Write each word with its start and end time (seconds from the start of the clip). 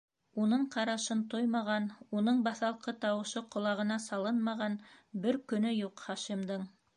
Уның 0.43 0.61
ҡарашын 0.75 1.19
тоймаған, 1.33 1.85
уның 2.21 2.39
баҫалҡы 2.47 2.93
тауышы 3.03 3.43
ҡолағына 3.57 3.99
салынмаған 4.07 4.79
бер 5.27 5.39
көнө 5.53 5.75
юҡ 5.83 6.05
Хашимдың. 6.09 6.67